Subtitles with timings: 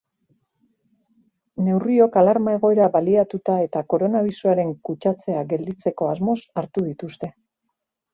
[1.65, 7.31] Neurriok alarma-egoera baliatuta eta koronabirusaren kutsatzeak gelditzeko asmoz hartu dituzte.